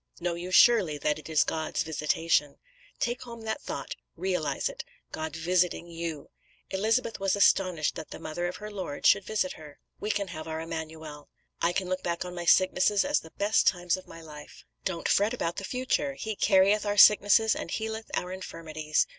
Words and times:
Know 0.19 0.33
you 0.33 0.49
surely 0.49 0.97
that 0.97 1.19
it 1.19 1.29
is 1.29 1.43
God's 1.43 1.83
visitation. 1.83 2.57
Take 2.97 3.21
home 3.21 3.41
that 3.41 3.61
thought, 3.61 3.93
realise 4.15 4.67
it: 4.67 4.83
God 5.11 5.35
visiting 5.35 5.85
you. 5.85 6.31
Elizabeth 6.71 7.19
was 7.19 7.35
astonished 7.35 7.93
that 7.93 8.09
the 8.09 8.17
Mother 8.17 8.47
of 8.47 8.55
her 8.55 8.71
Lord 8.71 9.05
should 9.05 9.23
visit 9.23 9.53
her. 9.53 9.77
We 9.99 10.09
can 10.09 10.29
have 10.29 10.47
our 10.47 10.59
Emmanuel. 10.59 11.29
I 11.61 11.71
can 11.71 11.87
look 11.87 12.01
back 12.01 12.25
on 12.25 12.33
my 12.33 12.45
sicknesses 12.45 13.05
as 13.05 13.19
the 13.19 13.29
best 13.29 13.67
times 13.67 13.95
of 13.95 14.07
my 14.07 14.21
life. 14.21 14.65
Don't 14.85 15.07
fret 15.07 15.35
about 15.35 15.57
the 15.57 15.63
future. 15.63 16.15
He 16.15 16.35
carrieth 16.35 16.83
our 16.83 16.97
sicknesses 16.97 17.55
and 17.55 17.69
healeth 17.69 18.09
our 18.15 18.31
infirmities. 18.31 19.05